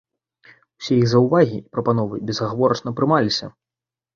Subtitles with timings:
[0.83, 3.45] Усе іх заўвагі і прапановы безагаворачна прымаліся.